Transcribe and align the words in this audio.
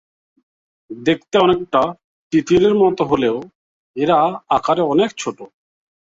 দেখতে 0.89 1.35
অনেকটা 1.37 1.81
তিতিরের 2.33 2.73
মত 2.75 2.97
হলেও 3.01 3.37
এরা 3.95 4.17
আকারে 4.49 4.83
অনেক 4.93 5.09
ছোট। 5.17 5.37